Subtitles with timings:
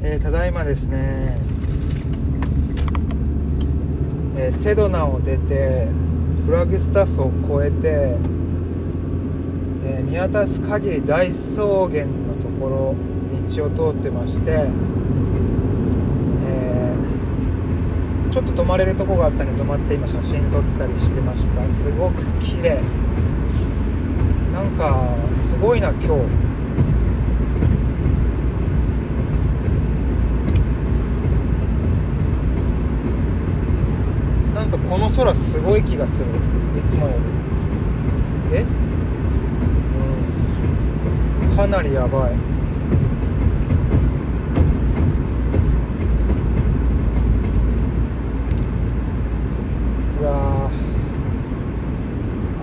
[0.00, 1.40] えー、ただいまですね、
[4.36, 5.88] えー、セドナを出て
[6.46, 8.16] フラグスタッフを越えて、
[9.84, 12.94] えー、見渡す限り大草原のところ
[13.48, 14.68] 道を通ってまして、
[16.46, 16.94] え
[18.30, 21.68] ちょっと泊まれるとこがあったんで泊まって今写真撮ったりしてました。
[21.68, 22.80] すごく綺麗。
[24.52, 25.04] なんか
[25.34, 26.08] すごいな今日
[34.54, 36.30] なんかこの空すごい気がする。
[36.78, 37.12] いつもよ
[38.50, 38.56] り。
[38.56, 38.64] え？
[41.50, 41.56] うん。
[41.56, 42.32] かなりやばい。
[50.20, 50.70] うわ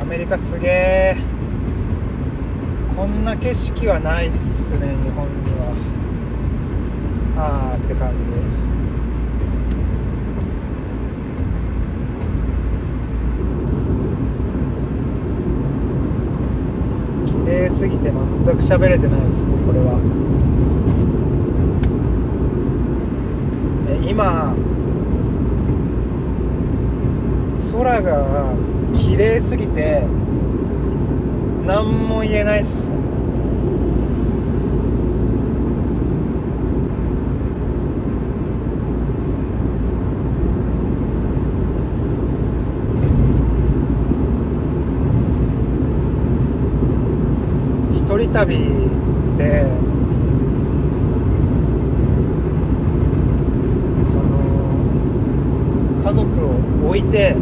[0.00, 1.16] アメリカすげえ
[2.96, 5.74] こんな景色はないっすね日本には。
[7.36, 8.30] はあって感じ。
[17.44, 19.98] 麗すぎて全く喋れてないですねこれは。
[23.88, 24.54] え今
[27.72, 28.54] 空が
[28.92, 30.06] 綺麗すぎて
[31.66, 32.94] 何も言えないっすね
[47.90, 48.58] 一人旅っ
[49.36, 49.66] て
[54.02, 54.24] その
[56.02, 57.36] 家族を置いて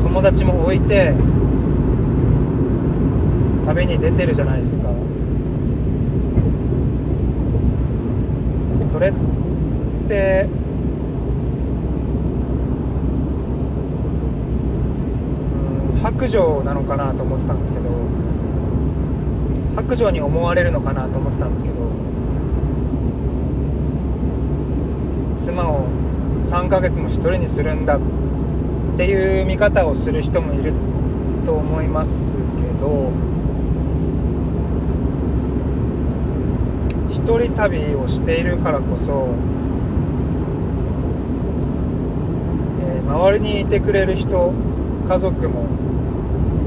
[0.00, 1.14] 友達も置いて
[3.64, 4.90] 旅に出てるじゃないですか。
[8.80, 9.12] それっ
[10.06, 10.46] て
[16.02, 17.84] 白状なのかなと思ってたんですけど
[19.74, 21.76] 白状に思われるのかなと思ってたんですけど
[25.36, 25.86] 妻を
[26.44, 28.00] 3ヶ月も一人にするんだっ
[28.96, 30.72] ていう見方をする人もいる
[31.44, 33.10] と思いますけど
[37.08, 39.34] 一人旅をしているからこそ、
[42.80, 44.52] えー、周りにいてくれる人
[45.08, 45.66] 家族も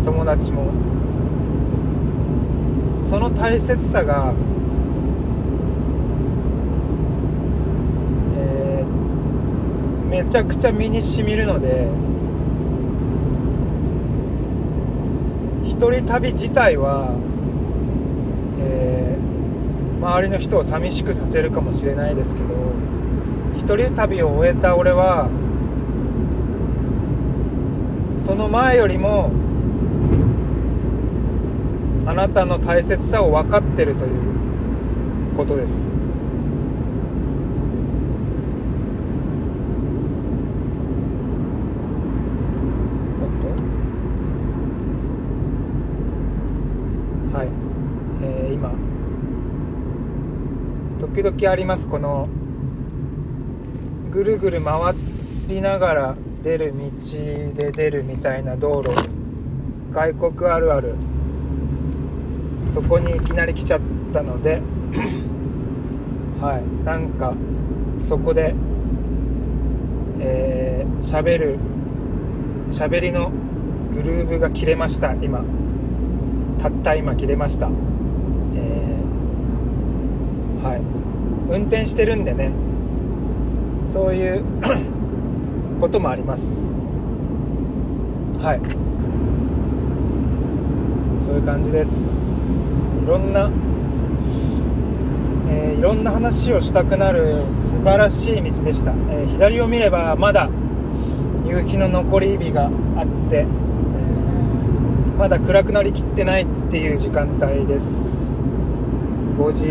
[0.04, 0.72] 友達も
[2.98, 4.34] その大切さが、
[8.38, 11.88] えー、めちゃくちゃ身にしみるので
[15.64, 17.16] 一人旅自体は、
[18.60, 22.56] えー、周りの人を寂しくさせるかもしれないですけど
[23.54, 25.30] 一人旅を終えた俺は
[28.20, 29.32] その前よりも
[32.16, 34.12] なたの大切さを分かってるという
[35.36, 35.96] ことです。
[43.22, 43.30] おっ
[47.32, 47.38] と？
[47.38, 47.50] はい。
[48.24, 48.72] えー、今。
[51.00, 52.30] 時々ありますこの。
[54.12, 54.96] ぐるぐる回
[55.50, 56.84] りながら出る道
[57.54, 58.90] で出るみたいな道路。
[59.92, 60.96] 外国あるある。
[62.76, 63.80] そこにいきなり来ちゃっ
[64.12, 64.62] たので
[66.42, 67.34] はいなんか
[68.04, 68.54] そこで
[70.20, 71.58] えー、しゃべる
[72.72, 73.32] しゃべりの
[73.94, 75.42] グルーブが切れました今。
[76.60, 77.70] たった今切れました。
[78.56, 80.82] えー、はい。
[81.50, 82.52] 運転してるんでね
[83.86, 84.44] そういう
[85.80, 86.70] こともあります。
[88.42, 88.60] はい。
[91.18, 92.35] そういう感じです
[93.02, 93.52] いろんな、
[95.50, 100.50] えー、いろんな話をしたくなる素晴らしい道でした、えー、左を見ればまだ
[101.46, 102.72] 夕日の残り日があっ
[103.30, 108.42] て、えー、まだ暗くなりきってないっていう時間帯です。
[109.38, 109.66] 5時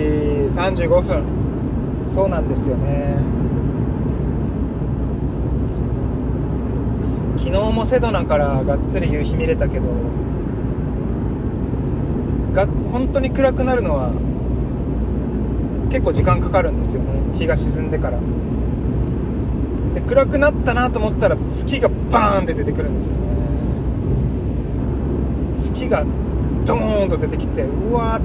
[0.55, 1.45] 35分。
[2.07, 3.17] そうなんですよね。
[7.37, 9.87] 昨日もセドナからがっつり夕日見れたけど
[12.55, 14.13] が本当に暗くなるのは
[15.91, 17.09] 結構時間かかるんですよね。
[17.35, 18.19] 日が沈んでから。
[19.95, 23.23] で暗くなったなと思ったら月がバーンって出てくるんですよね。
[25.53, 26.05] 月が
[26.65, 28.21] ドーンと出てきてうわ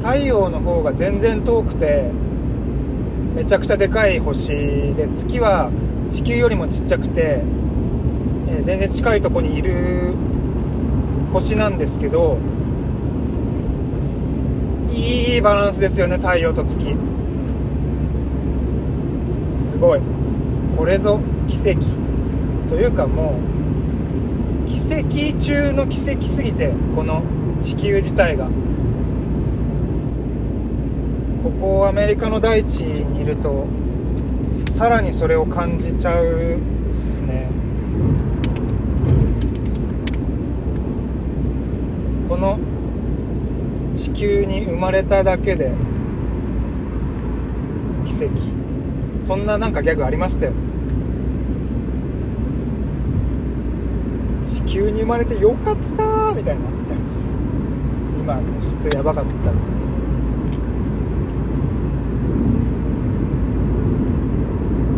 [0.00, 2.10] 太陽の方が全然遠くて
[3.36, 4.52] めちゃくちゃでかい星
[4.94, 5.70] で月は
[6.10, 7.42] 地球よりもちっちゃくて、
[8.48, 10.14] えー、全然近いとこにいる
[11.32, 12.38] 星なんですけど
[14.92, 16.94] いいバランスですよね太陽と月。
[19.56, 20.00] すごい。
[20.76, 21.18] これぞ
[21.48, 21.80] 奇跡。
[22.68, 23.38] というかも
[24.66, 27.22] う奇跡中の奇跡すぎてこの
[27.60, 28.48] 地球自体が。
[31.42, 33.66] ここアメリカの大地にいると
[34.70, 36.58] さらにそれを感じちゃう
[36.90, 37.48] っすね。
[42.32, 42.58] この
[43.94, 45.70] 地球に生まれただけで
[48.06, 48.30] 奇跡。
[49.20, 50.52] そんななんかギャグありましたよ。
[54.46, 56.68] 地球に生まれてよかったみたいなや
[57.06, 57.20] つ。
[58.18, 59.38] 今の質やばかったね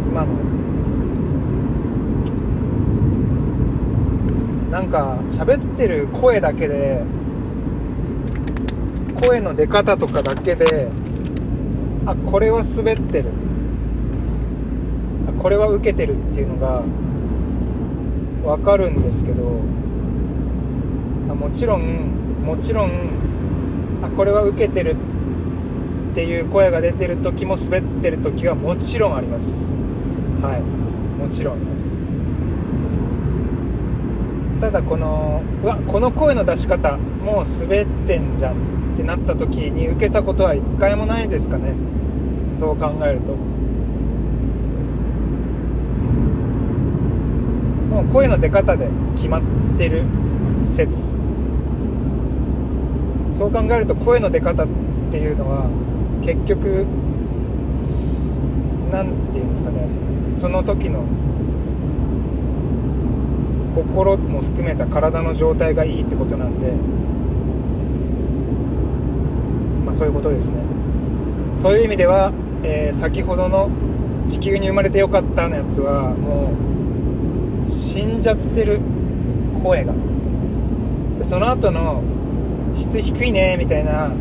[0.09, 0.35] 今の。
[4.71, 7.03] なんか喋ってる声だけで
[9.23, 10.89] 声の出方とかだけで
[12.07, 13.31] あこれは滑ってる。
[15.29, 16.83] あこれは受けてるっていうのが
[18.45, 19.61] 分かるんですけど
[21.31, 22.91] あもちろんもちろん
[24.03, 24.97] あこれは受けてる
[26.13, 29.75] っていう声が出てる時も滑ってる時はもちろんあります。
[30.43, 30.61] はい。
[31.21, 32.14] もちろんあります。
[34.61, 41.75] ただこのうわこの声の出し方もう滑ってんじゃんってなった時に受けたことは一回もないですかね。
[42.53, 43.33] そう考えると。
[47.93, 49.43] もう声の出方で決まっ
[49.77, 50.05] てる
[50.65, 51.19] 説。
[53.31, 54.69] そう考えると声の出方っ
[55.11, 55.69] ていうのは
[56.23, 56.87] 結局
[58.93, 59.89] 何て言うんですかね。
[60.35, 61.05] その時の
[63.75, 66.73] 心も含めた体の状態がいいってことなんで
[69.85, 70.57] まあそういうことですね。
[71.57, 72.33] そういう意味では、
[72.63, 73.71] えー、先ほどの
[74.27, 76.51] 「地球に生まれてよかった」のやつはも
[77.65, 78.81] う死んじゃってる
[79.63, 79.93] 声が。
[81.19, 82.03] でその後の
[82.73, 84.13] 質低いねみたいな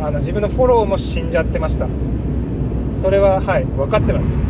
[0.00, 1.88] あの自分のフォローも死んじゃってました。
[2.92, 4.48] それははい分かってます。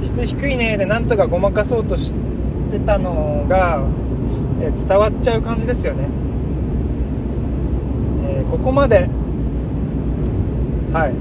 [0.00, 2.12] 質低いねでなんとかごまかそうとし
[2.76, 3.82] ってたのが、
[4.60, 6.08] えー伝わっちゃう感じですよね、
[8.26, 9.08] えー、ここまで。
[10.92, 11.12] はい。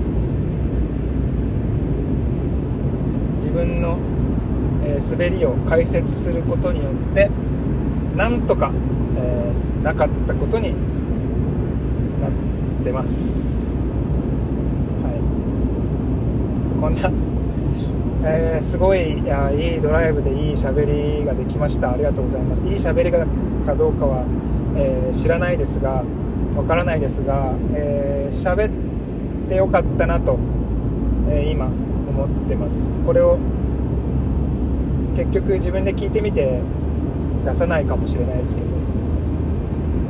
[3.35, 3.97] 自分の、
[4.85, 7.29] えー、滑りを解説することによって
[8.15, 8.71] なんとか、
[9.17, 10.73] えー、なかったことに
[12.21, 12.31] なっ
[12.83, 13.75] てます。
[15.03, 15.19] はい。
[16.79, 17.32] こんな
[18.25, 21.91] えー、すごいいやいいドライブでいい喋りができました。
[21.91, 22.65] ありがとうございます。
[22.65, 23.25] いい喋りが
[23.65, 24.25] かどうかは、
[24.77, 26.03] えー、知らないですが
[26.55, 30.37] わからないですが喋、えー、ってよかったなと、
[31.29, 33.01] え今思ってます。
[33.01, 33.37] これを
[35.15, 36.61] 結局自分で聞いてみて
[37.45, 38.67] 出さないかもしれないですけど、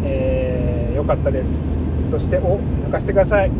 [0.03, 2.09] えー、よかったです。
[2.11, 3.51] そしてお抜かしてください。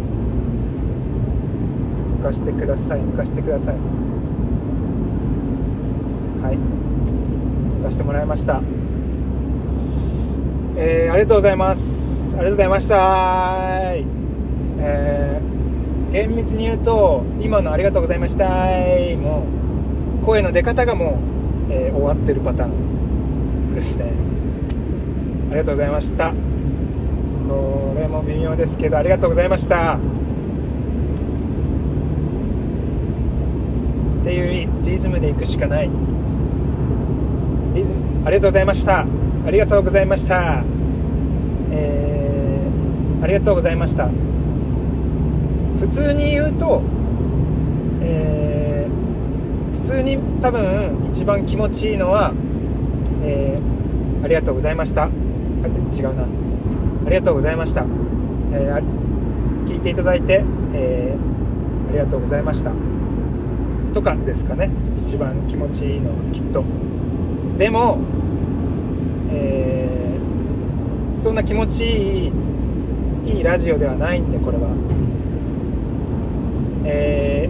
[2.19, 2.99] 抜かしてください。
[2.99, 4.02] 抜かしてください。
[7.83, 8.61] 行かせてもらいました。
[10.77, 12.37] えー、ありがとうございます。
[12.37, 13.91] ありがとうございました。
[14.79, 18.47] えー、厳密に言うと今の「ありがとうございました」
[19.21, 19.43] も
[20.21, 21.19] う声の出方がも
[21.69, 24.05] う、えー、終わってるパターンですね。
[25.51, 26.31] ありがとうございました。
[27.49, 29.99] これも微妙ですけどありがとうございました。
[34.21, 35.89] っていうリズムでいくしかない。
[37.73, 37.99] リズム。
[38.25, 39.05] ありがとうございました。
[39.45, 40.63] ありがとうございました。
[41.71, 44.09] えー、ありがとうございました。
[45.77, 46.81] 普通に言うと、
[48.01, 52.33] えー、普通に多分一番気持ちいいのは、
[53.23, 55.03] えー、ありがとうございました。
[55.05, 56.23] あ違うな。
[57.05, 57.85] ありがとうございました、
[58.53, 62.71] えー、聞いていただいて、えー、ありがとうございました。
[63.93, 64.71] とかですかね。
[65.03, 66.63] 一番気持ちいいのはきっと。
[67.57, 67.99] でも、
[69.31, 72.31] えー、そんな気持ちいい
[73.25, 74.69] いいラジオではないんでこれは、
[76.83, 77.49] え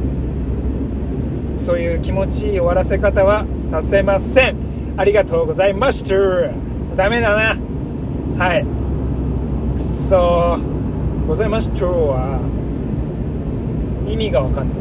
[1.56, 4.58] ー、そういう気持ちいい終わらせ方はさせません。
[4.98, 6.16] ありがとうございました。
[6.96, 7.58] ダメだな。
[8.38, 8.66] はい。
[9.74, 10.60] くそ。
[11.28, 12.40] ございます今日は
[14.08, 14.78] 意味がわかんない。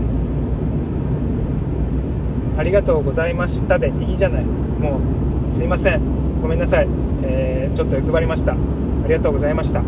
[2.58, 4.61] ありがとうございましたでいいじゃない。
[4.82, 5.00] も
[5.46, 6.00] うすいません。
[6.42, 6.88] ごめんなさい、
[7.22, 8.52] えー、ちょっと欲張りました。
[8.52, 8.56] あ
[9.06, 9.80] りがとうございました。